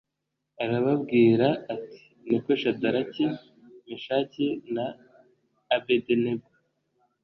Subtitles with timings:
[0.63, 3.25] arababwira ati niko Shadaraki
[3.87, 4.85] Meshaki na
[5.75, 6.47] Abedenego